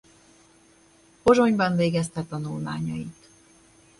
Pozsonyban 1.23 1.75
végezte 1.75 2.23
tanulmányait. 2.25 3.27